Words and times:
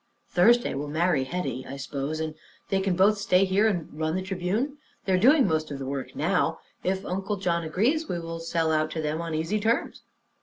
Thursday 0.29 0.73
will 0.73 0.87
marry 0.87 1.25
Hetty, 1.25 1.63
I 1.67 1.77
suppose, 1.77 2.19
and 2.19 2.33
they 2.69 2.79
can 2.81 2.95
both 2.95 3.19
stay 3.19 3.45
here 3.45 3.67
and 3.67 3.87
run 3.93 4.15
the 4.15 4.23
Tribune. 4.23 4.79
They 5.05 5.13
are 5.13 5.19
doing 5.19 5.47
most 5.47 5.69
of 5.69 5.77
the 5.77 5.85
work 5.85 6.15
now. 6.15 6.57
If 6.83 7.05
Uncle 7.05 7.37
John 7.37 7.63
agrees, 7.63 8.09
we 8.09 8.17
will 8.19 8.39
sell 8.39 8.71
out 8.71 8.89
to 8.93 9.01
them 9.03 9.21
on 9.21 9.35
'easy 9.35 9.59
terms.'" 9.59 10.01